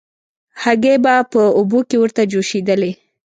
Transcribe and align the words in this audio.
هګۍ 0.61 0.95
به 1.03 1.13
په 1.31 1.41
اوبو 1.57 1.79
کې 1.89 1.97
ورته 1.99 2.21
جوشېدلې. 2.31 2.91